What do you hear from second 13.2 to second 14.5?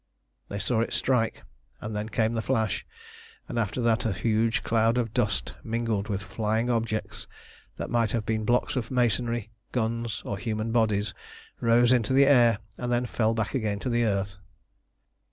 back again to the earth.